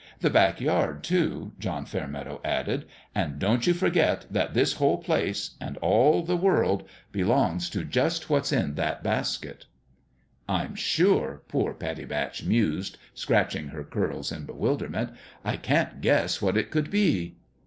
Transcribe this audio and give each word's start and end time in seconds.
"The 0.21 0.31
back 0.31 0.59
yard, 0.59 1.03
too," 1.03 1.51
John 1.59 1.85
Fairmeadow 1.85 2.41
added;" 2.43 2.85
and 3.13 3.37
don't 3.37 3.67
you 3.67 3.75
forget 3.75 4.25
that 4.31 4.55
this 4.55 4.73
whole 4.73 4.97
place 4.97 5.51
and 5.61 5.77
all 5.77 6.23
the 6.23 6.35
world 6.35 6.89
belongs 7.11 7.69
to 7.69 7.83
just 7.83 8.27
what's 8.27 8.51
in 8.51 8.73
that 8.73 9.03
basket."" 9.03 9.67
I'm 10.49 10.73
sure," 10.73 11.43
poor 11.47 11.75
Pattie 11.75 12.05
Batch 12.05 12.43
mused, 12.43 12.97
scratch 13.13 13.55
ing 13.55 13.67
her 13.67 13.83
curls 13.83 14.31
in 14.31 14.45
bewilderment," 14.47 15.11
I 15.45 15.55
can't 15.55 16.01
guess 16.01 16.41
what 16.41 16.57
it 16.57 16.71
could 16.71 16.89
be." 16.89 17.35